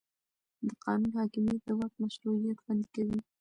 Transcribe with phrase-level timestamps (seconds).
[0.67, 3.19] د قانون حاکمیت د واک مشروعیت خوندي کوي